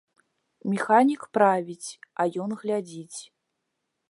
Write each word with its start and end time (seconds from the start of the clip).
Механік 0.71 1.21
правіць, 1.39 1.89
а 2.23 2.27
ён 2.45 2.57
глядзіць. 2.63 3.19